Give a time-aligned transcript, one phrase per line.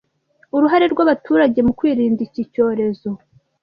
[0.55, 3.09] Uruhare rw’abaturage mukwirinda icyi cyorezo